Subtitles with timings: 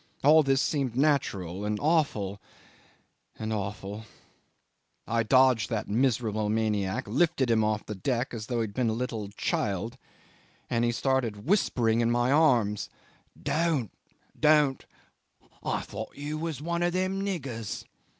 [0.23, 2.41] All this seemed natural and awful
[3.37, 4.05] and awful.
[5.05, 8.89] I dodged that miserable maniac, lifted him off the deck as though he had been
[8.89, 9.99] a little child,
[10.71, 12.89] and he started whispering in my arms:
[13.39, 13.91] 'Don't!
[14.39, 14.87] don't!
[15.61, 17.85] I thought you were one of them niggers.